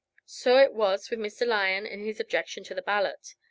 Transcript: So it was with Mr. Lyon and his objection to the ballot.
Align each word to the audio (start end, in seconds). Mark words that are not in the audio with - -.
So 0.25 0.57
it 0.57 0.73
was 0.73 1.11
with 1.11 1.19
Mr. 1.19 1.45
Lyon 1.45 1.85
and 1.85 2.01
his 2.03 2.19
objection 2.19 2.63
to 2.63 2.73
the 2.73 2.81
ballot. 2.81 3.35